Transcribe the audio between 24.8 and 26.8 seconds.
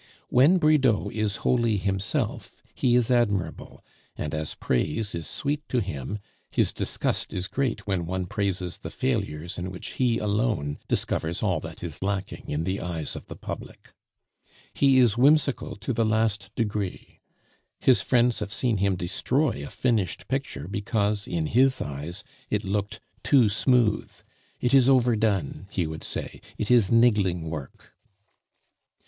overdone," he would say; "it